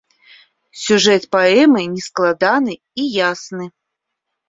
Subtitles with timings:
[0.83, 3.65] Сюжэт паэмы нескладаны і ясны.